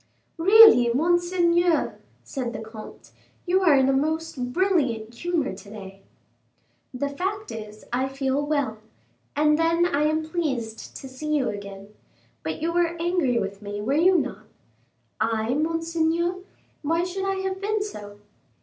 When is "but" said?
12.41-12.63